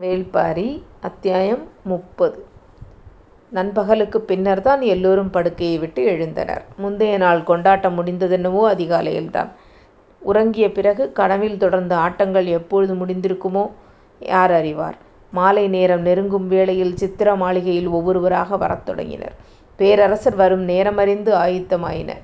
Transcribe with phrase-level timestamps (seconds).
[0.00, 2.46] வேள்பாரி அத்தியாயம் முப்பது
[3.54, 6.60] நண்பகலுக்குப் பின்னர்தான் எல்லோரும் படுக்கையை விட்டு எழுந்தனர்.
[6.76, 9.48] முந்தைய நாள் கொண்டாட்டம் முடிந்ததென்னவோ அதிகாலையில்தான்.
[10.22, 13.70] உறங்கிய பிறகு கனவில் தொடர்ந்த ஆட்டங்கள் எப்பொழுது முடிந்திருக்குமோ
[14.20, 14.96] யார் அறிவார்.
[15.32, 19.34] மாலை நேரம் நெருங்கும் வேளையில் சித்திர மாளிகையில் ஒவ்வொருவராக வரத் தொடங்கினர்.
[19.76, 22.22] பேரரசர் வரும் நேரமறிந்து ஆயத்தமாயினர்.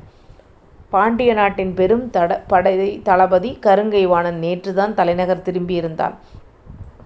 [0.91, 6.14] பாண்டிய நாட்டின் பெரும் தட படை தளபதி கருங்கை வாணன் நேற்றுதான் தலைநகர் திரும்பியிருந்தான்.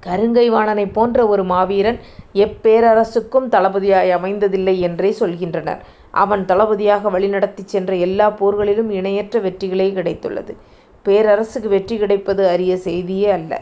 [0.07, 1.99] கருங்கை வாணனைப் போன்ற ஒரு மாவீரன்
[2.35, 5.81] எப்பேரரசுக்கும் தளபதியாய் அமைந்ததில்லை என்றே சொல்கின்றனர்.
[6.15, 10.53] அவன் தளபதியாக வழிநடத்திச் சென்ற எல்லாப் போர்களிலும் இணையற்ற வெற்றிகளே கிடைத்துள்ளது.
[11.07, 13.53] பேரரசுக்கு வெற்றி கிடைப்பது அரிய செய்தியே அல்ல.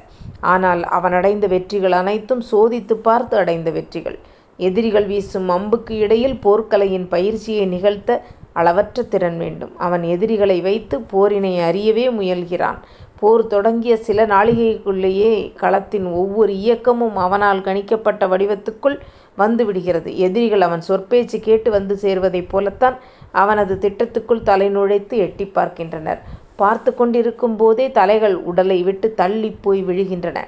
[0.40, 4.18] ஆனால் அவனடைந்த வெற்றிகள் அனைத்தும் சோதித்துப் பார்த்து அடைந்த வெற்றிகள்.
[4.58, 8.10] எதிரிகள் வீசும் அம்புக்கு இடையில் போர்க்கலையின் பயிற்சியை நிகழ்த்த
[8.52, 9.78] அளவற்ற திறன் வேண்டும்.
[9.78, 12.78] அவன் எதிரிகளை வைத்துப் போரினை அறியவே முயல்கிறான்.
[13.22, 18.96] போர் தொடங்கிய சில நாழிகைகளுக்குள்ளேயே களத்தின் ஒவ்வொரு இயக்கமும் அவனால் கணிக்கப்பட்ட வடிவத்துக்குள்
[19.38, 22.96] வந்துவிடுகிறது எதிரிகள் அவன் சொற்பேச்சு கேட்டு வந்து சேர்வதைப் போலத்தான்
[23.34, 26.20] அவனது திட்டத்துக்குள் தலை நுழைத்து எட்டிப் பார்க்கின்றனர்.
[26.56, 30.38] பார்த்துக் கொண்டிருக்கும் போதே தலைகள் உடலை விட்டுத் தள்ளிப் போய் விழுகின்றன.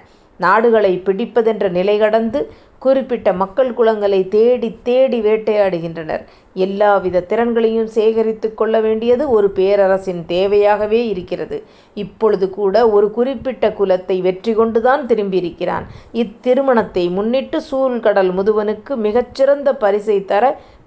[0.40, 2.40] நாடுகளைப் பிடிப்பதென்ற நிலை கடந்து
[2.84, 6.24] குறிப்பிட்ட மக்கள் குலங்களை தேடித் தேடி வேட்டையாடுகின்றனர்.
[6.64, 11.56] எல்லாவித திறன்களையும் சேகரித்து கொள்ள வேண்டியது ஒரு பேரரசின் தேவையாகவே இருக்கிறது.
[12.04, 15.86] இப்பொழுது கூட ஒரு குறிப்பிட்ட குலத்தை வெற்றி கொண்டுதான் திரும்பியிருக்கிறான்.
[16.22, 20.44] இத்திருமணத்தை முன்னிட்டு சூழ்கடல் முதுவனுக்கு மிகச்சிறந்த பரிசை தர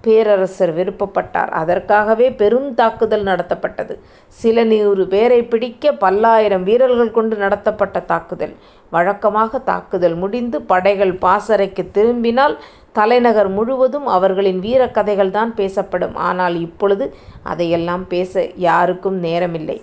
[0.07, 1.49] பேரரசர் விருப்பப்பட்டார்.
[1.61, 3.99] அதற்காகவே பெரும் தாக்குதல் நடத்தப்பட்டது.
[4.27, 8.55] சில நூறு பேரைப் பிடிக்க பல்லாயிரம் வீரர்கள் கொண்டு நடத்தப்பட்ட தாக்குதல்.
[8.89, 12.57] வழக்கமாக தாக்குதல் முடிந்து படைகள் பாசறைக்கு திரும்பினால்
[12.93, 16.15] தலைநகர் முழுவதும் அவர்களின் வீரக் கதைகள்தான் பேசப்படும்.
[16.15, 19.81] ஆனால் இப்பொழுது அதையெல்லாம் பேச யாருக்கும் நேரமில்லை.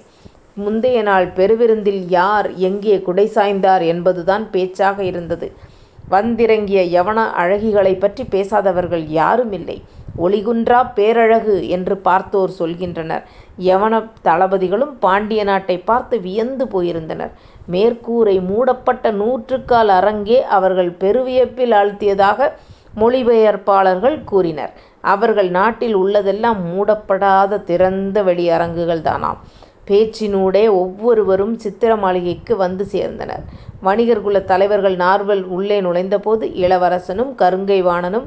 [0.55, 5.53] முந்தைய நாள் பெருவிருந்தில் யார் எங்கே குடை சாய்ந்தார் என்பதுதான் பேச்சாக இருந்தது.
[6.09, 9.83] வந்திறங்கிய யவன அழகிகளைப் பற்றி பேசாதவர்கள் யாரும் இல்லை
[10.19, 13.23] ஒளிகுன்றாப் பேரழகு என்று பார்த்தோர் சொல்கின்றனர்.
[13.59, 17.31] யவனத் தளபதிகளும் பாண்டிய நாட்டைப் பார்த்து வியந்து போயிருந்தனர்.
[17.71, 22.51] மேற்கூரை மூடப்பட்ட நூற்றுக்கால் அரங்கே அவர்கள் பெருவியப்பில் ஆழ்த்தியதாக
[22.97, 24.73] மொழிபெயர்ப்பாளர்கள் கூறினர்.
[25.01, 29.39] அவர்கள் நாட்டில் உள்ளதெல்லாம் மூடப்படாத திறந்த வெளி அரங்குகள்தானாம்.
[29.89, 33.45] பேச்சினூடே ஒவ்வொருவரும் சித்திர மாளிகைக்கு வந்து சேர்ந்தனர்.
[33.83, 38.27] வணிகர் குலத் தலைவர்கள் நால்வர் உள்ளே நுழைந்தபோது இளவரசனும் கருங்கை வாணனும்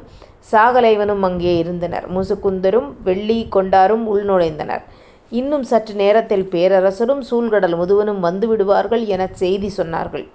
[0.52, 2.06] சாகலைவனும் அங்கே இருந்தனர்.
[2.16, 4.84] முசுகுந்தரும் வெள்ளி கொண்டாரும் உள் நுழைந்தனர்.
[5.30, 10.26] இன்னும் சற்று நேரத்தில் பேரரசரும் சூழ்கடல் முதுவனும் வந்துவிடுவார்கள் என எனச் செய்தி சொன்னார்கள்.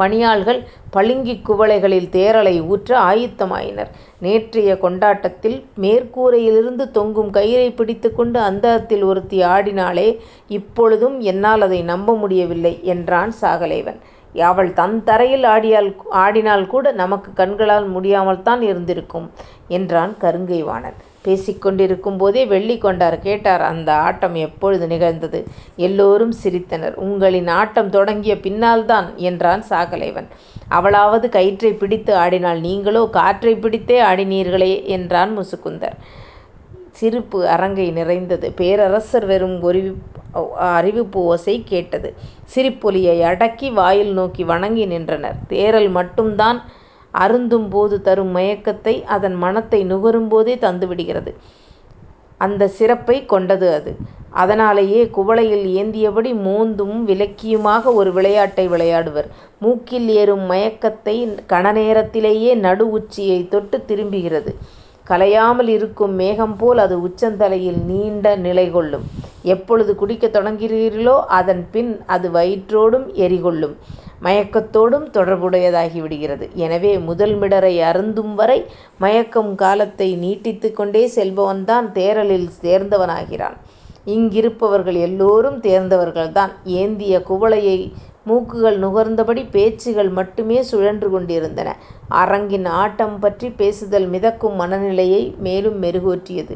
[0.00, 0.60] பணியாள்கள்
[0.92, 3.90] பளிங்குக் குவளைகளில் தேறலை ஊற்ற ஆயத்தமாயினர்.
[4.20, 10.08] நேற்றைய கொண்டாட்டத்தில் மேற்கூரையிலிருந்து தொங்கும் கயிறைப் பிடித்துக் கொண்டு அந்தரத்தில் ஒருத்தி ஆடினாளே
[10.48, 14.00] இப்பொழுதும் என்னால் அதை நம்ப முடியவில்லை என்றான் சாகலைவன்.
[14.34, 15.44] அவள் தன் தரையில்
[16.24, 19.26] ஆடினால்கூட நமக்குக் கண்களால் முடியாமல்தான் இருந்திருக்கும்
[19.68, 20.98] என்றான் கருங்கை வாணன்.
[21.24, 25.40] பேசிக்கொண்டிருக்கும் போதே வெள்ளிக்கொண்டார் கேட்டார் அந்த ஆட்டம் எப்பொழுது நிகழ்ந்தது?
[25.76, 26.94] எல்லோரும் சிரித்தனர்.
[27.06, 30.28] உங்களின் ஆட்டம் தொடங்கிய பின்னால்தான் என்றான் சாகலைவன்.
[30.70, 35.96] அவளாவது கயிற்றை பிடித்து ஆடினாள் நீங்களோ காற்றை பிடித்தே ஆடினீர்களே என்றான் முசுகுந்தர்.
[37.00, 39.80] சிரிப்பு அரங்கை நிறைந்தது பேரரசர் வெறும் ஒரு
[40.78, 42.08] அறிவிப்பு ஓசை கேட்டது.
[42.54, 45.38] சிரிப்பொலியை அடக்கி வாயில் நோக்கி வணங்கி நின்றனர்.
[45.48, 46.58] தேரல் மட்டும்தான்
[47.10, 51.34] அருந்தும் போது தரும் மயக்கத்தை அதன் மணத்தை நுகரும்போதே தந்துவிடுகிறது.
[52.38, 53.96] அந்த சிறப்பை கொண்டது அது.
[54.30, 59.28] அதனாலேயே குவளையில் ஏந்தியபடி மோந்தும் விலக்கியுமாக ஒரு விளையாட்டை விளையாடுவர்.
[59.58, 64.56] மூக்கில் ஏறும் மயக்கத்தை கணநேரத்திலேயே நடு உச்சியைத் தொட்டு திரும்புகிறது.
[65.10, 69.06] கலையாமல் இருக்கும் மேகம்போல் அது உச்சந்தலையில் நீண்ட நிலைகொள்ளும்.
[69.44, 73.74] எப்பொழுது குடிக்கத் தொடங்குகிறீர்களோ அதன் பின் அது வயிற்றோடும் எரிகொள்ளும்
[74.22, 78.58] மயக்கத்தோடும் தொடர்புடையதாகிவிடுகிறது எனவே முதல் மிடரை அருந்தும்வரை
[78.98, 83.56] மயக்கும் காலத்தை நீட்டித்துக் கொண்டே செல்பவன்தான் தேறலில் தேர்ந்தவனாகிறான்.
[84.06, 86.52] இங்கிருப்பவர்கள் எல்லோரும் தேர்ந்தவர்கள்தான்.
[86.80, 87.78] ஏந்திய குவளையை
[88.26, 91.68] மூக்குகள் நுகர்ந்தபடி பேச்சுகள் மட்டுமே சுழன்று கொண்டிருந்தன.
[92.14, 96.54] அரங்கின் ஆட்டம் பற்றிப் பேசுதல் மிதக்கும் மனநிலையை மேலும் மெருகேற்றியது.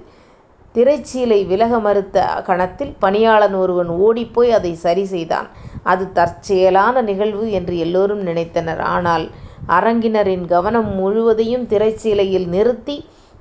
[0.74, 5.48] திரைச்சீலை விலக மறுத்த கணத்தில் பணியாளன் ஒருவன் ஓடிப்போய் அதைச் சரி செய்தான்.
[5.82, 8.82] அது தற்செயலான நிகழ்வு என்று எல்லோரும் நினைத்தனர்.
[8.94, 9.26] ஆனால்
[9.68, 12.96] அரங்கினரின் கவனம் முழுவதையும் திரைச்சீலையில் நிறுத்தி,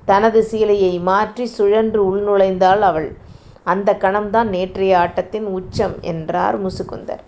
[0.08, 3.10] தனது சீலையை மாற்றிச் சுழன்று உள்நுழைந்தாள் அவள்.
[3.64, 7.22] அந்தக் கணம்தான் நேற்றைய ஆட்டத்தின் உச்சம் என்றார் முசுகுந்தர்.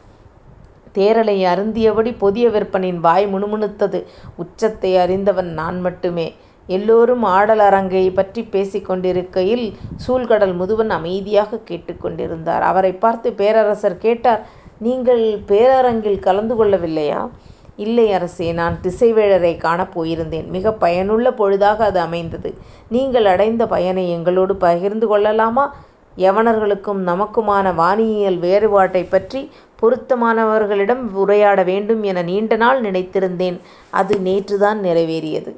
[0.97, 4.05] தேறலை அருந்தியபடி புதிய விற்பனின் வாய் முணுமுணுத்தது.
[4.37, 6.35] உச்சத்தை அறிந்தவன் நான் மட்டுமே.
[6.67, 9.77] எல்லோரும் ஆடல் அரங்கைப் பற்றிப் பேசிக் கொண்டிருக்கையில்
[10.09, 12.63] சூழ்கடல் முதுவன் அமைதியாகக் கேட்டுக் கொண்டிருந்தார்.
[12.63, 14.47] அவரைப் பார்த்து பேரரசர் கேட்டார்
[14.79, 17.31] நீங்கள் பேரரங்கில் கலந்து கொள்ளவில்லையா?
[17.77, 20.47] இல்லை அரசே நான் திசைவேழரை காணப் போயிருந்தேன்.
[20.47, 22.55] மிகப் பயனுள்ள பொழுதாக அது அமைந்தது.
[22.89, 25.75] நீங்கள் அடைந்த பயனை எங்களோடு பகிர்ந்து கொள்ளலாமா?
[26.17, 29.51] யவனர்களுக்கும் நமக்குமான வானியல் வேறுபாட்டைப் பற்றி
[29.82, 33.61] பொருத்தமானவர்களிடம் உரையாட வேண்டும் என நீண்ட நாள் நினைத்திருந்தேன்.
[33.90, 35.56] அது நேற்றுதான் நிறைவேறியது.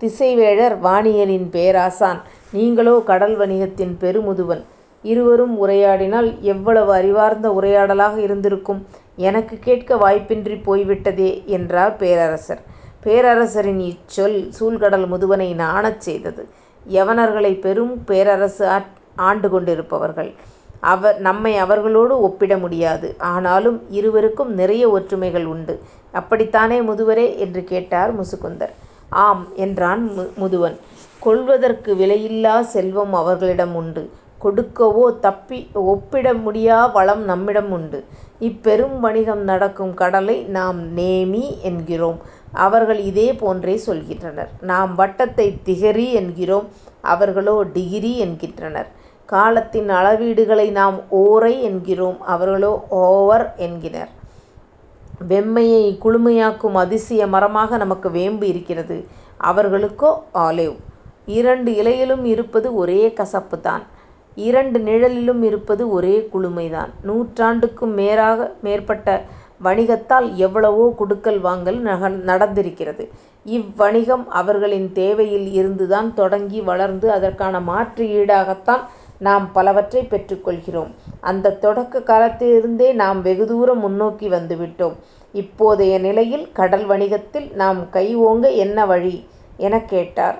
[0.00, 2.22] திசைவேழர் வானியலின் பேராசான்.
[2.52, 4.62] நீங்களோ கடல் வணிகத்தின் பெருமுதுவன்.
[5.02, 8.86] இருவரும் உரையாடினால் எவ்வளவு அறிவார்ந்த உரையாடலாக இருந்திருக்கும்.
[9.16, 12.62] எனக்குக் கேட்க வாய்ப்பின்றிப் போய்விட்டதே என்றார் பேரரசர்.
[13.04, 16.48] பேரரசரின் இச்சொல் சூழ்கடல் முதுவனை நாணச் செய்தது.
[16.88, 18.68] யவனர்களைப் பெரும் பேரரசு
[19.16, 20.34] ஆண்டு கொண்டிருப்பவர்கள்.
[20.82, 23.14] அவர் நம்மை அவர்களோடு ஒப்பிட முடியாது.
[23.32, 25.74] ஆனாலும் இருவருக்கும் நிறைய ஒற்றுமைகள் உண்டு.
[26.14, 27.36] அப்படித்தானே முதுவரே?
[27.36, 28.72] என்று கேட்டார் முசுகுந்தர்.
[29.08, 30.02] ஆம் என்றான்
[30.36, 30.76] முதுவன்.
[31.18, 34.02] கொள்வதற்கு விலையில்லாச் செல்வம் அவர்களிடம் உண்டு.
[34.40, 35.04] கொடுக்கவோ
[35.86, 37.98] ஒப்பிட முடியா வளம் நம்மிடம் உண்டு.
[38.40, 42.18] இப்பெரும் வணிகம் நடக்கும் கடலை நாம் நேமி என்கிறோம்.
[42.52, 44.48] அவர்கள் இதே போன்றே சொல்கின்றனர்.
[44.60, 46.66] நாம் வட்டத்தைத் திகரி என்கிறோம்.
[47.04, 48.88] அவர்களோ டிகிரி என்கின்றனர்.
[49.32, 52.18] காலத்தின் அளவீடுகளை நாம் ஓரை என்கிறோம்.
[52.34, 52.72] அவர்களோ
[53.04, 54.10] ஓவர் என்கினர்.
[55.30, 58.96] வெம்மையை குளுமையாக்கும் அதிசய மரமாக நமக்கு வேம்பு இருக்கிறது.
[59.50, 60.10] அவர்களுக்கோ
[60.46, 60.76] ஆலிவ்.
[61.38, 63.84] இரண்டு இலையிலும் இருப்பது ஒரே கசப்புதான்.
[64.48, 66.90] இரண்டு நிழலிலும் இருப்பது ஒரே குளுமைதான்.
[67.08, 67.94] நூற்றாண்டுக்கும்
[68.66, 69.08] மேற்பட்ட
[69.64, 71.78] வணிகத்தால் எவ்வளவோ குடுக்கல் வாங்கல்
[72.30, 73.04] நடந்திருக்கிறது.
[73.56, 78.82] இவ்வணிகம் அவர்களின் தேவையில் இருந்துதான் தொடங்கி வளர்ந்து அதற்கான மாற்று ஈடாகத்தான்
[79.20, 80.90] நாம் பலவற்றை பெற்றுக்கொள்கிறோம்
[81.22, 84.94] அந்த தொடக்க காலத்திலிருந்தே நாம் வெகுதூரம் முன்னோக்கி வந்துவிட்டோம்.
[85.34, 89.16] இப்போதைய நிலையில் கடல் வணிகத்தில் நாம் கை ஓங்க என்ன வழி?
[89.58, 90.38] எனக் கேட்டார்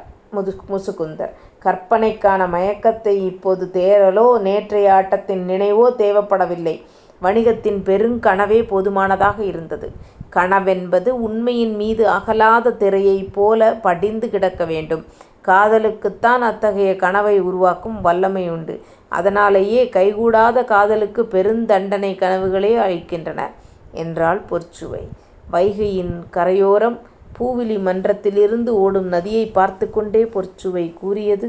[0.70, 1.32] முசுகுந்தர்.
[1.64, 6.74] கற்பனைக்கான மயக்கத்தை இப்போது தேறலோ நேற்றைய ஆட்டத்தின் நினைவோ தேவைப்படவில்லை.
[7.22, 9.88] வணிகத்தின் பெருங்கனவே போதுமானதாக இருந்தது.
[10.32, 15.02] கனவென்பது உண்மையின் மீது அகலாத திரையைப் போல படிந்து கிடக்க வேண்டும்.
[15.44, 18.74] காதலுக்குத்தான் அத்தகைய கனவை உருவாக்கும் வல்லமை உண்டு
[19.12, 23.40] அதனாலேயே கைகூடாத காதலுக்குப் பெருந்தண்டனை கனவுகளே அளிக்கின்றன
[23.94, 25.02] என்றாள் பொற்சுவை.
[25.48, 26.98] வைகையின் கரையோரம்
[27.36, 31.48] பூவிலி மன்றத்திலிருந்து ஓடும் நதியைப் பார்த்துக் கொண்டே பொற்சுவை கூறியது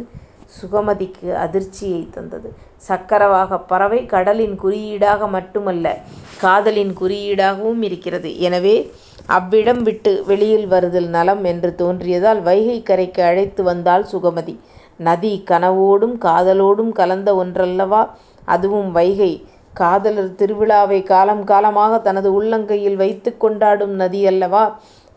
[0.51, 2.49] சுகமதிக்கு அதிர்ச்சியைத் தந்தது.
[2.87, 5.87] சக்கரவாகப் பறவை கடலின் குறியீடாக மட்டுமல்ல
[6.37, 8.39] காதலின் குறியீடாகவும் இருக்கிறது.
[8.39, 8.75] எனவே
[9.29, 14.55] அவ்விடம் விட்டு வெளியில் வருதல் நலம் என்று தோன்றியதால் வைகைக் கரைக்கு அழைத்து வந்தாள் சுகமதி.
[14.99, 18.01] நதி கனவோடும் காதலோடும் கலந்த ஒன்றல்லவா
[18.47, 19.31] அதுவும் வைகை.
[19.73, 24.63] காதலர் திருவிழாவை காலம் காலமாக தனது உள்ளங்கையில் வைத்துக் கொண்டாடும் நதியல்லவா?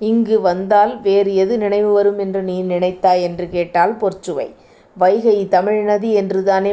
[0.00, 3.24] இங்கு வந்தால் வேறு எது நினைவு வரும் என்று நீ நினைத்தாய்?
[3.28, 4.46] என்று கேட்டாள் பொற்சுவை.
[4.96, 6.72] வைகை தமிழ் நதி என்றுதானே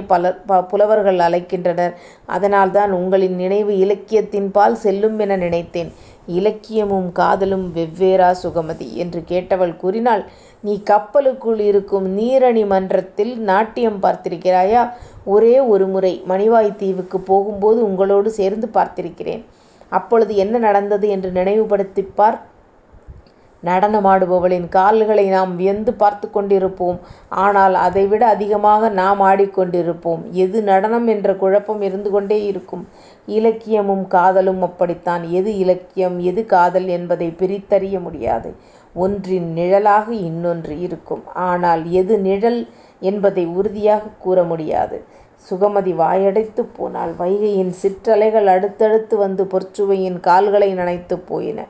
[0.71, 1.93] புலவர்கள் அழைக்கின்றனர்.
[2.27, 5.89] அதனால்தான் உங்களின் நினைவு இலக்கியத்தின்பால் செல்லும் என நினைத்தேன்.
[6.27, 8.93] இலக்கியமும் காதலும் வெவ்வேறா சுகமதி?
[8.93, 10.25] என்று கேட்டவள் கூறினாள்.
[10.61, 14.91] நீ கப்பலுக்குள் இருக்கும் நீரணி மன்றத்தில் நாட்டியம் பார்த்திருக்கிறாயா?
[15.25, 19.43] ஒரே ஒருமுறை மணிவாய்த் தீவுக்குப் போகும்போது உங்களோடு சேர்ந்து பார்த்திருக்கிறேன்.
[19.89, 22.41] அப்பொழுது என்ன நடந்தது என்று நினைவுபடுத்திப் பார்.
[23.65, 26.99] நடனமாடுபவளின் கால்களை நாம் வியந்து பார்த்து கொண்டிருப்போம்.
[27.29, 30.29] ஆனால் அதைவிட அதிகமாக நாம் ஆடிக்கொண்டிருப்போம்.
[30.31, 32.87] எது நடனம் என்ற குழப்பம் இருந்து கொண்டே இருக்கும்.
[33.27, 35.23] இலக்கியமும் காதலும் அப்படித்தான்.
[35.29, 38.55] எது இலக்கியம் எது காதல் என்பதை பிரித்தறிய முடியாது.
[38.93, 41.23] ஒன்றின் நிழலாக இன்னொன்று இருக்கும்.
[41.33, 42.67] ஆனால் எது நிழல்
[42.99, 45.03] என்பதை உறுதியாக கூற முடியாது.
[45.49, 47.13] சுகமதி வாயடைத்துப் போனாள்.
[47.19, 51.65] வைகையின் சிற்றலைகள் அடுத்தடுத்து வந்து பொற்சுவையின் கால்களை நனைத்துப் போயின.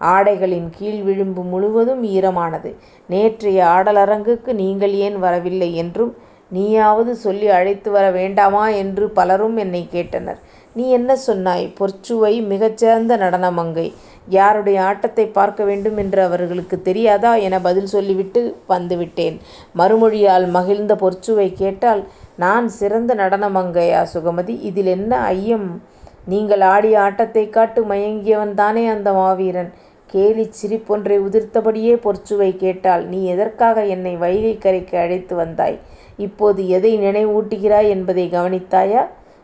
[0.00, 2.74] ஆடைகளின் கீழ் விளிம்பு முழுவதும் ஈரமானது.
[3.08, 6.16] நேற்றைய ஆடலரங்குக்கு நீங்கள் ஏன் வரவில்லை என்றும்
[6.48, 10.36] நீயாவது சொல்லி அழைத்து வர வேண்டாமா என்று பலரும் என்னைக் கேட்டனர்.
[10.72, 11.74] நீ என்ன சொன்னாய்?
[11.78, 13.92] பொற்சுவை மிகச்சிறந்த நடனமங்கை
[14.28, 17.34] யாருடைய ஆட்டத்தைப் பார்க்க வேண்டும் என்று அவர்களுக்குத் தெரியாதா?
[17.34, 19.38] என பதில் சொல்லிவிட்டு வந்துவிட்டேன்.
[19.78, 22.04] மறுமொழியால் மகிழ்ந்த பொற்சுவை கேட்டாள்
[22.36, 24.60] நான் சிறந்த நடனமங்கையா சுகமதி?
[24.60, 25.82] இதில் என்ன ஐயம்?
[26.24, 29.72] நீங்கள் ஆடிய ஆட்டத்தைக் காட்டு மயங்கியவன் தானே அந்த மாவீரன்?
[30.12, 35.78] கேலிச் சிரிப்பொன்றை உதிர்த்தபடியே பொற்சுவை கேட்டாள் நீ எதற்காக என்னை வைகைக் கரைக்கு அழைத்து வந்தாய்?
[36.16, 39.02] இப்போது எதை நினைவூட்டுகிறாய் என்பதைக் கவனித்தாயா?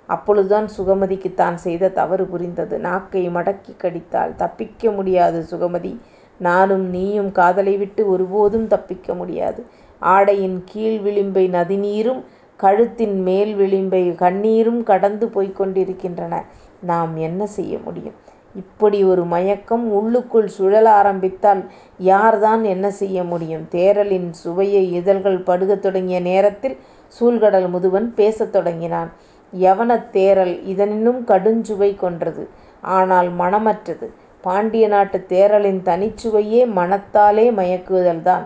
[0.08, 2.78] அப்பொழுதுதான் சுகமதிக்குத் தான் செய்த தவறு புரிந்தது.
[2.78, 4.36] நாக்கை மடக்கிக் கடித்தாள்.
[4.36, 5.92] தப்பிக்க முடியாது சுகமதி.
[6.40, 9.60] நானும் நீயும் காதலை விட்டு ஒருபோதும் தப்பிக்க முடியாது.
[10.02, 12.22] ஆடையின் கீழ் விளிம்பை நதிநீரும்
[12.60, 16.34] கழுத்தின் மேல் விளிம்பை கண்ணீரும் கடந்து போய்க் கொண்டிருக்கின்றன.
[16.82, 18.18] நாம் என்ன செய்ய முடியும்?
[18.54, 21.62] இப்படி ஒரு மயக்கம் உள்ளுக்குள் சுழல ஆரம்பித்தால்
[22.02, 23.68] யார்தான் என்ன செய்ய முடியும்?
[23.70, 26.76] தேறலின் சுவையை இதழ்கள் பருகத் தொடங்கிய நேரத்தில்
[27.20, 29.10] சூழ்கடல் முதுவன் பேசத் தொடங்கினான்.
[29.52, 32.48] யவனத் தேறல் இதனினும் கடுஞ்சுவை கொண்டது.
[32.80, 34.06] ஆனால் மணமற்றது.
[34.40, 38.44] பாண்டிய நாட்டுத் தேறலின் தனிச்சுவையே மணத்தாலே மயக்குதல்தான்.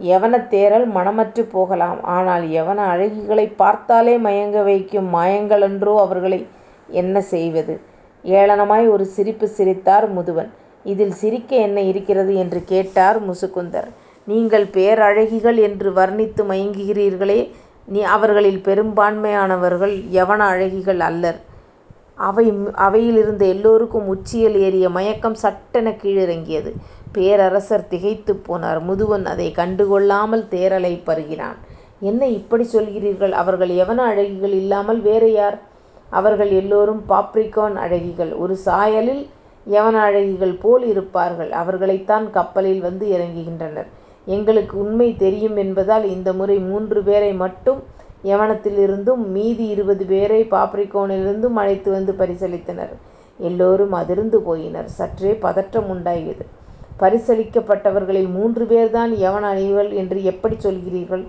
[0.00, 2.02] யவனத் தேறல் மணமற்றுப் போகலாம்.
[2.16, 6.46] ஆனால் யவன அழகிகளைப் பார்த்தாலே மயங்க வைக்கும் மாயங்களன்றோ அவர்களை
[6.88, 7.74] என்ன செய்வது?
[8.24, 10.50] ஏளனமாய் ஒரு சிரிப்பு சிரித்தார் முதுவன்.
[10.84, 12.34] இதில் சிரிக்க என்ன இருக்கிறது?
[12.34, 13.88] என்று கேட்டார் முசுகுந்தர்.
[14.28, 17.40] நீங்கள் பேரழகிகள் என்று வர்ணித்து மயங்குகிறீர்களே
[18.08, 21.38] அவர்களில் பெரும்பான்மையானவர்கள் யவன அழகிகள் அல்லர்.
[22.86, 26.70] அவையிலிருந்த எல்லோருக்கும் உச்சியில் ஏறிய மயக்கம் சட்டெனக் கீழிறங்கியது.
[27.12, 28.80] பேரரசர் திகைத்துப் போனார்.
[28.88, 31.58] முதுவன் அதைக் கண்டுகொள்ளாமல் தேறலைப் பருகினான்.
[32.02, 33.34] என்ன இப்படிச் சொல்கிறீர்கள்?
[33.42, 35.58] அவர்கள் யவன அழகிகள் இல்லாமல் வேறு யார்?
[36.18, 38.32] அவர்கள் எல்லோரும் பாப்ரிகான் அழகிகள்.
[38.38, 39.22] ஒரு சாயலில்
[39.66, 41.50] யவன அழகிகள் போல் இருப்பார்கள்.
[41.62, 43.88] அவர்களைத்தான் கப்பலில் வந்து இறங்குகின்றனர்.
[44.26, 47.80] எங்களுக்கு உண்மை தெரியும் என்பதால் இந்த முறை மூன்று பேரை மட்டும்
[48.24, 52.94] யவனத்திலிருந்தும் மீதி இருபது பேரை பாப்ரிகோனிலிருந்தும் அழைத்து வந்து பரிசளித்தனர்.
[53.38, 54.88] எல்லோரும் அதிர்ந்து போயினர்.
[54.98, 56.44] சற்றே பதற்றம் உண்டாகியது.
[57.00, 61.24] பரிசளிக்கப்பட்டவர்களில் மூன்று பேர்தான் யவன அழகிகள் என்று எப்படி சொல்கிறீர்கள்?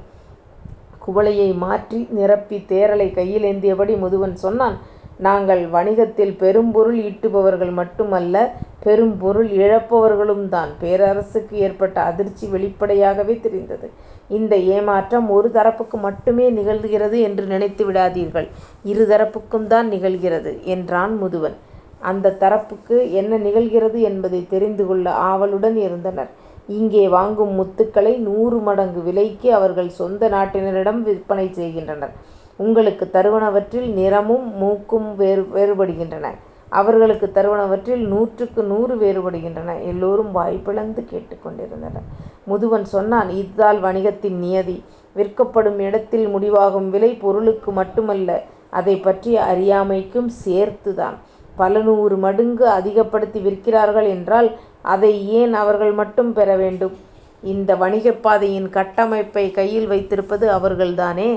[1.08, 4.78] குவளையை மாற்றி நிரப்பித் தேறலைக் கையிலேந்தியபடி முதுவன் சொன்னான்.
[5.18, 8.36] நாங்கள் வணிகத்தில் பெரும்பொருள் ஈட்டுபவர்கள் மட்டுமல்ல
[8.80, 10.72] பெரும் பொருள் இழப்பவர்களும்தான்.
[10.82, 13.88] பேரரசுக்கு ஏற்பட்ட அதிர்ச்சி வெளிப்படையாகவே தெரிந்தது.
[14.30, 18.48] இந்த ஏமாற்றம் ஒரு தரப்புக்கு மட்டுமே நிகழ்கிறது என்று நினைத்து விடாதீர்கள்.
[18.84, 21.56] இரு தரப்புக்கும்தான் நிகழ்கிறது என்றான் முதுவன்.
[22.00, 26.30] அந்தத் தரப்புக்கு என்ன நிகழ்கிறது என்பதைத் தெரிந்து கொள்ள ஆவலுடன் இருந்தனர்.
[26.70, 32.14] இங்கே வாங்கும் முத்துக்களை நூறு மடங்கு விலைக்கு அவர்கள் சொந்த நாட்டினரிடம் விற்பனை செய்கின்றனர்.
[32.60, 36.28] உங்களுக்குத் தருவனவற்றில் நிறமும் மூக்கும் வேறுபடுகின்றன.
[36.72, 39.82] அவர்களுக்குத் தருவனவற்றில் நூற்றுக்கு நூறு வேறுபடுகின்றன.
[39.84, 42.06] எல்லோரும் வாய்ப்பிழந்து கேட்டுக்கொண்டிருந்தனர் கேட்டுக் கொண்டிருந்தனர்.
[42.46, 44.78] முதுவன் சொன்னான் இதுதான் வணிகத்தின் நியதி.
[45.16, 48.30] விற்கப்படும் இடத்தில் முடிவாகும் விலை பொருளுக்கு மட்டுமல்ல
[48.70, 51.16] அதைப் பற்றிய அறியாமைக்கும் சேர்த்துதான்.
[51.56, 54.50] பல நூறு மடங்கு அதிகப்படுத்தி விற்கிறார்கள் என்றால்
[54.86, 56.96] அதை ஏன் அவர்கள் மட்டும் பெற வேண்டும்?
[57.44, 61.30] இந்த வணிகப் பாதையின் கட்டமைப்பை கையில் வைத்திருப்பது அவர்கள்தானே.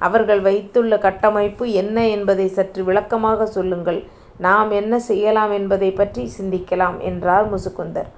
[0.00, 4.00] அவர்கள் வைத்துள்ள கட்டமைப்பு என்ன என்பதை சற்று விளக்கமாகச் சொல்லுங்கள்.
[4.38, 8.08] நாம் என்ன செய்யலாம் என்பதைப் பற்றி சிந்திக்கலாம் என்றார் முசுகுந்தர்.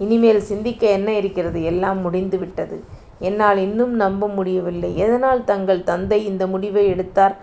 [0.00, 1.62] இனிமேல் சிந்திக்க என்ன இருக்கிறது?
[1.64, 2.76] எல்லாம் முடிந்துவிட்டது
[3.20, 4.96] என்னால் இன்னும் நம்ப முடியவில்லை.
[4.96, 7.34] எதனால் தங்கள் தந்தை இந்த முடிவை எடுத்தார்?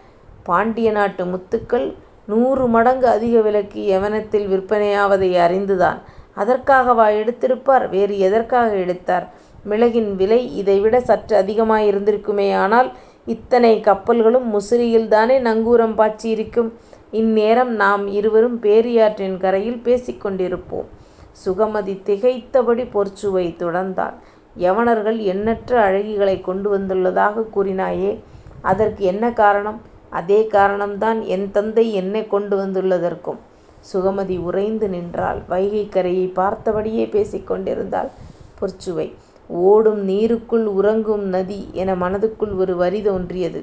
[0.44, 1.88] பாண்டிய நாட்டு முத்துக்கள்
[2.28, 6.00] நூறு மடங்கு அதிக விலைக்கு யவனத்தில் விற்பனையாவதை அறிந்துதான்.
[6.36, 7.90] அதற்காகவா எடுத்திருப்பார்?
[7.90, 9.30] வேறு எதற்காக எடுத்தார்?
[9.70, 12.92] மிளகின் விலை இதைவிட சற்று அதிகமாயிருந்திருக்குமேயானால்
[13.26, 16.72] இத்தனை கப்பல்களும் முசிறியில்தானே நங்கூரம் பாய்ச்சியிருக்கும்.
[17.12, 20.86] இந்நேரம் நாம் இருவரும் பேரியாற்றின் கரையில் பேசிக் கொண்டிருப்போம்.
[21.46, 24.14] சுகமதி திகைத்தபடி பொற்சுவை தொடர்ந்தாள்.
[24.58, 28.20] யவனர்கள் எண்ணற்ற அழகிகளைக் கொண்டு வந்துள்ளதாகக் கூறினாயே.
[28.62, 29.82] அதற்கு என்ன காரணம்?
[30.10, 33.38] அதே காரணம்தான் என் தந்தை என்னைக் கொண்டு வந்துள்ளதற்கும்.
[33.94, 35.42] சுகமதி உறைந்து நின்றாள்.
[35.48, 38.10] வைகைக் கரையைப் பார்த்தபடியே பேசிக் கொண்டிருந்தாள்
[38.60, 39.08] பொற்சுவை.
[39.48, 43.62] ஓடும் நீருக்குள் உறங்கும் நதி என மனதுக்குள் ஒரு வரி தோன்றியது.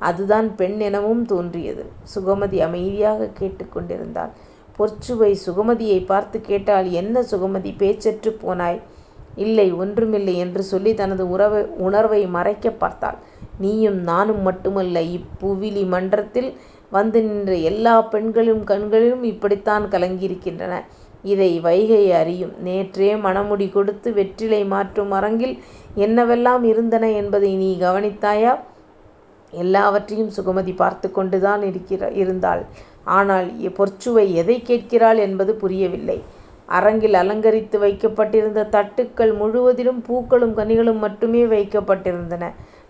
[0.00, 1.84] அதுதான் பெண் எனவும் தோன்றியது.
[2.14, 4.30] சுகமதி அமைதியாகக் கேட்டுக் கொண்டிருந்தாள்.
[4.78, 8.80] பொற்சுவை சுகமதியைப் பார்த்துக் கேட்டாள் என்ன சுகமதி பேச்சற்றுப் போனாய்?
[9.36, 11.24] இல்லை ஒன்றுமில்லை என்று சொல்லி தனது
[11.78, 13.18] உணர்வை மறைக்கப் பார்த்தாள்.
[13.58, 16.50] நீயும் நானும் மட்டுமல்ல இப்புவிலி மன்றத்தில்
[16.90, 20.74] வந்து நின்ற எல்லா பெண்களின் கண்களும் இப்படித்தான் கலங்கியிருக்கின்றன.
[21.22, 22.52] இதை வைகை அறியும்.
[22.64, 25.58] நேற்றே மணமுடி கொடுத்து வெற்றிலை மாற்றும் அரங்கில்
[25.96, 28.52] என்னவெல்லாம் இருந்தன என்பதை நீ கவனித்தாயா?
[29.50, 31.62] எல்லாவற்றையும் சுகமதி பார்த்து கொண்டுதான்
[32.14, 32.62] இருந்தாள்.
[33.04, 36.22] ஆனால் பொற்சுவை எதைக் கேட்கிறாள் என்பது புரியவில்லை.
[36.66, 42.44] அரங்கில் அலங்கரித்து வைக்கப்பட்டிருந்த தட்டுக்கள் முழுவதிலும் பூக்களும் கனிகளும் மட்டுமே வைக்கப்பட்டிருந்தன.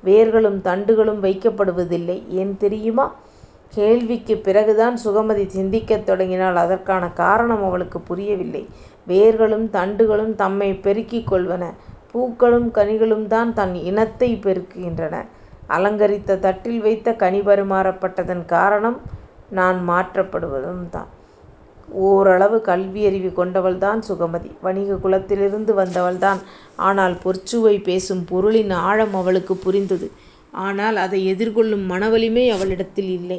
[0.04, 2.28] வேர்களும் தண்டுகளும் வைக்கப்படுவதில்லை.
[2.28, 3.06] ஏன் தெரியுமா?
[3.72, 6.56] கேள்விக்குப் பிறகுதான் சுகமதி சிந்திக்கத் தொடங்கினாள்.
[6.56, 8.62] அதற்கான காரணம் அவளுக்குப் புரியவில்லை.
[9.06, 11.64] வேர்களும் தண்டுகளும் தம்மைப் பெருக்கிக் கொள்வன.
[12.12, 15.14] பூக்களும் கனிகளும்தான் தன் இனத்தைப் பெருக்குகின்றன.
[15.68, 18.98] அலங்கரித்த தட்டில் வைத்த கனி பரிமாறப்பட்டதன் காரணம்
[19.50, 21.10] நான் மாற்றப்படுவதும்தான்.
[22.06, 24.50] ஓரளவு கல்வியறிவு கொண்டவள்தான் சுகமதி.
[24.60, 26.40] வணிக குலத்திலிருந்து வந்தவள்தான்.
[26.80, 30.08] ஆனால் பொற்சுவை பேசும் பொருளின் ஆழம் அவளுக்குப் புரிந்தது.
[30.64, 33.38] ஆனால் அதை எதிர்கொள்ளும் மனவலிமை அவளிடத்தில் இல்லை.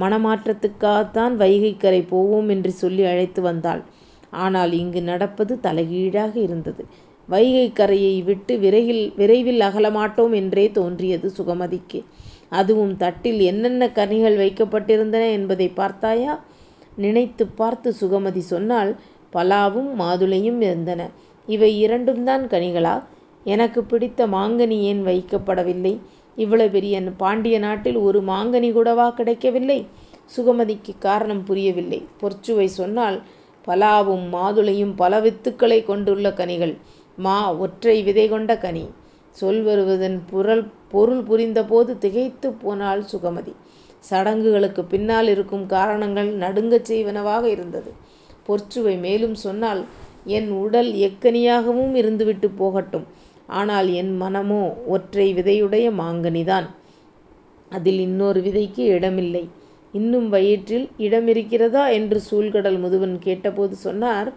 [0.00, 3.82] மணமாற்றத்துக்காகத்தான் வைகைக்கரை போவோம் என்று சொல்லி அழைத்து வந்தாள்.
[4.30, 6.84] ஆனால் இங்கு நடப்பது தலைகீழாக இருந்தது.
[7.28, 8.58] வைகைக் கரையை விட்டு
[9.16, 12.00] விரைவில் அகலமாட்டோம் என்றே தோன்றியது சுகமதிக்கு.
[12.48, 16.34] அதுவும் தட்டில் என்னென்ன கனிகள் வைக்கப்பட்டிருந்தன என்பதைப் பார்த்தாயா?
[16.96, 18.90] நினைத்துப் பார்த்து சுகமதி சொன்னாள்
[19.32, 21.00] பலாவும் மாதுளையும் இருந்தன.
[21.48, 22.94] இவை இரண்டும்தான் கனிகளா?
[23.46, 25.94] எனக்குப் பிடித்த மாங்கனி ஏன் வைக்கப்படவில்லை?
[26.36, 29.78] இவ்வளவு பெரிய பாண்டிய நாட்டில் ஒரு மாங்கனி கூடவா கிடைக்கவில்லை?
[30.36, 32.00] சுகமதிக்குக் காரணம் புரியவில்லை.
[32.20, 33.18] பொற்சுவை சொன்னால்
[33.64, 36.74] பலாவும் மாதுளையும் பல வித்துக்களை கொண்டுள்ள கனிகள்.
[37.18, 38.84] மா ஒற்றை விதை கொண்ட கனி.
[39.36, 43.52] சொல் வருவதன் புரல் பொருள் புரிந்தபோது திகைத்து போனாள் சுகமதி.
[44.10, 47.90] சடங்குகளுக்கு பின்னால் இருக்கும் காரணங்கள் நடுங்கச் செய்வனவாக இருந்தது.
[48.46, 49.82] பொற்சுவை மேலும் சொன்னால்
[50.28, 53.06] என் உடல் எக்கனியாகவும் இருந்துவிட்டு போகட்டும்.
[53.46, 56.66] ஆனால் என் மனமோ ஒற்றை விதையுடைய மாங்கனிதான்.
[57.70, 59.48] அதில் இன்னொரு விதைக்கு இடமில்லை.
[59.92, 64.32] இன்னும் வயிற்றில் இடம் இருக்கிறதா என்று சூழ்கடல் முதுவன் கேட்டபோது சொன்னார்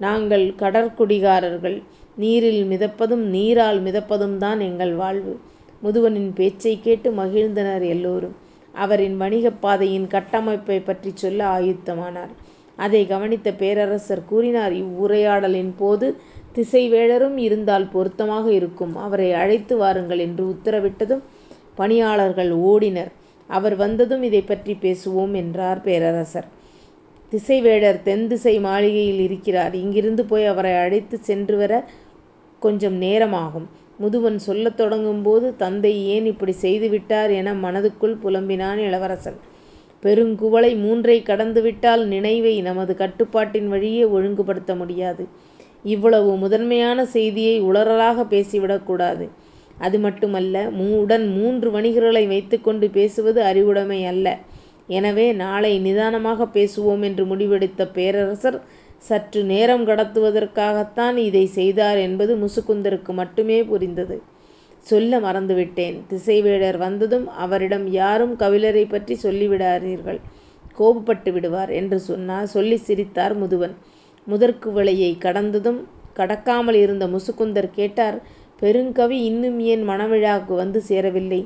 [0.00, 1.82] நாங்கள் கடற்குடிகாரர்கள்.
[2.16, 5.40] நீரில் மிதப்பதும் நீரால் மிதப்பதும் தான் எங்கள் வாழ்வு.
[5.82, 8.36] முதுவனின் பேச்சை கேட்டு மகிழ்ந்தனர் எல்லோரும்.
[8.72, 12.32] அவரின் வணிகப் பாதையின் கட்டமைப்பை பற்றி சொல்ல ஆயுத்தமானார்.
[12.84, 16.06] அதை கவனித்த பேரரசர் கூறினார் இவ்வுரையாடலின் போது
[16.56, 18.94] திசைவேழரும் இருந்தால் பொருத்தமாக இருக்கும்.
[19.04, 21.22] அவரை அழைத்து வாருங்கள் என்று உத்தரவிட்டதும்
[21.74, 23.10] பணியாளர்கள் ஓடினர்.
[23.50, 26.48] அவர் வந்ததும் இதை பற்றி பேசுவோம் என்றார் பேரரசர்.
[27.32, 29.74] திசைவேழர் தென் திசை மாளிகையில் இருக்கிறார்.
[29.74, 31.72] இங்கிருந்து போய் அவரை அழைத்து சென்று வர
[32.62, 33.68] கொஞ்சம் நேரமாகும்.
[34.02, 39.38] முதுவன் சொல்லத் தொடங்கும் போது தந்தை ஏன் இப்படி செய்துவிட்டார் என மனதுக்குள் புலம்பினான் இளவரசன்.
[40.02, 45.24] பெருங்குவளை மூன்றை கடந்துவிட்டால் நினைவை நமது கட்டுப்பாட்டின் வழியே ஒழுங்குபடுத்த முடியாது.
[45.84, 49.26] இவ்வளவு முதன்மையான செய்தியை உளறலாக பேசிவிடக்கூடாது
[49.78, 50.56] அது மட்டுமல்ல
[51.00, 54.26] உடன் மூன்று வணிகர்களை வைத்துக்கொண்டு பேசுவது அறிவுடைமை அல்ல.
[54.88, 58.58] எனவே நாளை நிதானமாக பேசுவோம் என்று முடிவெடுத்த பேரரசர்
[59.08, 64.16] சற்று நேரம் கடத்துவதற்காகத்தான் இதை செய்தார் என்பது முசுகுந்தருக்கு மட்டுமே புரிந்தது.
[64.86, 65.96] சொல்ல மறந்துவிட்டேன்.
[66.10, 70.20] திசைவேடர் வந்ததும் அவரிடம் யாரும் கபிலரை பற்றி சொல்லிவிடாதீர்கள்.
[70.78, 73.74] கோபப்பட்டு விடுவார் என்று சொன்னார் சொல்லி சிரித்தார் முதுவன்.
[74.26, 75.80] முதற்குவளையை கடந்ததும்
[76.16, 78.18] கடக்காமல் இருந்த முசுகுந்தர் கேட்டார்
[78.62, 81.40] பெருங்கவி இன்னும் ஏன் மணவிழாவுக்கு வந்து சேரவில்லை?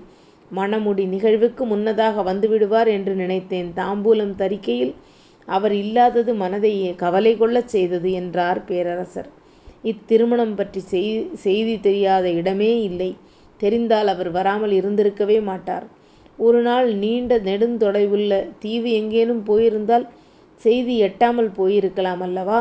[0.51, 3.69] மணமுடி நிகழ்வுக்கு முன்னதாக வந்துவிடுவார் என்று நினைத்தேன்.
[3.77, 4.95] தாம்பூலம் தரிக்கையில்
[5.49, 9.29] அவர் இல்லாதது மனதை கவலை கொள்ளச் செய்தது என்றார் பேரரசர்.
[9.85, 10.81] இத்திருமணம் பற்றி
[11.45, 13.11] செய்தி தெரியாத இடமே இல்லை.
[13.61, 15.85] தெரிந்தால் அவர் வராமல் இருந்திருக்கவே மாட்டார்.
[16.39, 18.33] ஒரு நாள் நீண்ட நெடுந்தொலைவுள்ள
[18.63, 20.07] தீவு எங்கேனும் போயிருந்தால்
[20.65, 22.61] செய்தி எட்டாமல் போயிருக்கலாம் அல்லவா?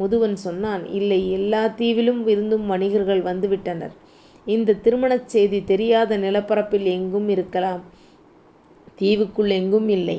[0.00, 3.94] முதுவன் சொன்னான் இல்லை எல்லா தீவிலும் இருந்தும் வணிகர்கள் வந்துவிட்டனர்.
[4.46, 7.82] இந்த திருமணச் செய்தி தெரியாத நிலப்பரப்பில் எங்கும் இருக்கலாம்.
[9.00, 10.18] தீவுக்குள் எங்கும் இல்லை.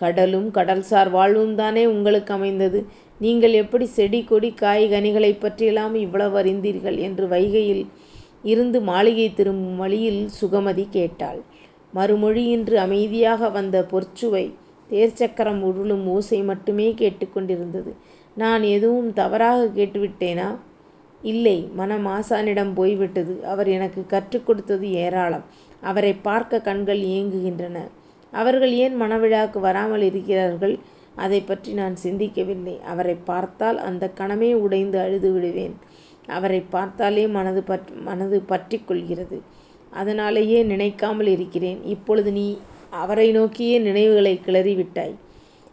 [0.00, 2.78] கடலும் கடல்சார் வாழ்வும் தானே உங்களுக்கு அமைந்தது.
[3.20, 6.98] நீங்கள் எப்படி செடி கொடி காய் கனிகளை பற்றியெல்லாம் இவ்வளவு அறிந்தீர்கள்?
[6.98, 7.84] என்று வைகையில்
[8.42, 11.40] இருந்து மாளிகை திரும்பும் வழியில் சுகமதி கேட்டாள்.
[11.94, 14.44] மறுமொழியின்றி அமைதியாக வந்த பொற்சுவை
[14.90, 17.92] தேர்ச்சக்கரம் உருளும் ஓசை மட்டுமே கேட்டுக்கொண்டிருந்தது
[18.36, 20.48] நான் எதுவும் தவறாக கேட்டுவிட்டேனா?
[21.22, 23.34] இல்லை மனம் ஆசானிடம் போய்விட்டது.
[23.44, 25.44] அவர் எனக்கு கற்றுக் கொடுத்தது ஏராளம்.
[25.80, 27.78] அவரை பார்க்க கண்கள் ஏங்குகின்றன.
[28.32, 30.78] அவர்கள் ஏன் மனவிழாக்கு வராமல் இருக்கிறார்கள்?
[31.16, 32.80] அதை பற்றி நான் சிந்திக்கவில்லை.
[32.82, 35.74] அவரை பார்த்தால் அந்த கணமே உடைந்து அழுது விடுவேன்.
[36.26, 39.38] அவரை பார்த்தாலே மனது பற் மனது பற்றி கொள்கிறது.
[39.92, 41.80] அதனாலேயே நினைக்காமல் இருக்கிறேன்.
[41.84, 42.58] இப்பொழுது நீ
[42.90, 45.14] அவரை நோக்கியே நினைவுகளை கிளறிவிட்டாய்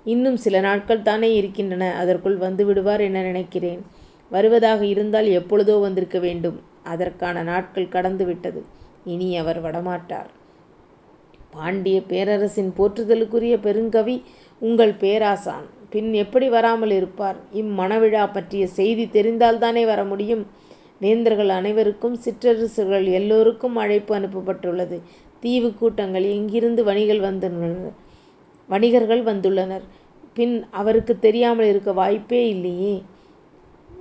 [0.05, 1.93] இன்னும் சில நாட்கள் தானே இருக்கின்றன.
[1.93, 3.81] அதற்குள் வந்து விடுவார் என நினைக்கிறேன்.
[4.29, 6.59] வருவதாக இருந்தால் எப்பொழுதோ வந்திருக்க வேண்டும்.
[6.83, 8.61] அதற்கான நாட்கள் கடந்து விட்டது.
[9.05, 10.29] இனி அவர் வரமாட்டார்
[11.51, 14.23] பாண்டிய பேரரசின் போற்றுதலுக்குரிய பெருங்கவி
[14.61, 15.65] உங்கள் பேராசான்.
[15.89, 17.37] பின் எப்படி வராமல் இருப்பார்?
[17.53, 20.43] இம்மணவிழா பற்றிய செய்தி தெரிந்தால்தானே வர முடியும்.
[20.99, 25.01] வேந்தர்கள் அனைவருக்கும் சிற்றரசர்கள் எல்லோருக்கும் அழைப்பு அனுப்பப்பட்டுள்ளது.
[25.39, 27.95] தீவு கூட்டங்கள் எங்கிருந்து வணிகள் வந்துள்ளனர்.
[28.69, 29.85] வணிகர்கள் வந்துள்ளனர்.
[30.33, 33.03] பின் அவருக்கு தெரியாமல் இருக்க வாய்ப்பே இல்லையே.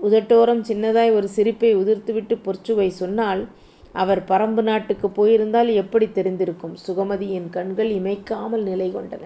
[0.02, 3.48] உதட்டோரம் சின்னதாய் ஒரு சிரிப்பை உதிர்த்துவிட்டு பொற்சுவை சொன்னால்
[3.92, 6.74] அவர் பரம்பு நாட்டுக்கு போயிருந்தால் எப்படி தெரிந்திருக்கும்?
[6.86, 9.24] சுகமதியின் கண்கள் இமைக்காமல் நிலை கொண்டன.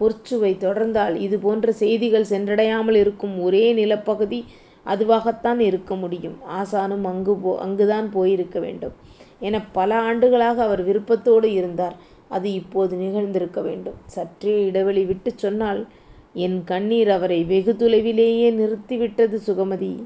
[0.00, 4.44] பொற்சுவை தொடர்ந்தால் இது போன்ற செய்திகள் சென்றடையாமல் இருக்கும் ஒரே நிலப்பகுதி
[4.86, 6.36] அதுவாகத்தான் இருக்க முடியும்.
[6.50, 8.92] ஆசானும் அங்கு போ அங்குதான் போயிருக்க வேண்டும்.
[9.40, 11.96] என பல ஆண்டுகளாக அவர் விருப்பத்தோடு இருந்தார்.
[12.28, 13.94] அது இப்போது நிகழ்ந்திருக்க வேண்டும்.
[14.06, 15.86] சற்றே இடைவெளி விட்டு சொன்னால்
[16.32, 20.04] என் கண்ணீர் அவரை வெகு தொலைவிலேயே நிறுத்திவிட்டது சுகமதி.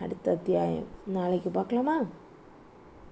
[0.00, 0.86] அடுத்த அத்தியாயம்.
[1.06, 2.02] நாளைக்கு பார்க்கலாமா?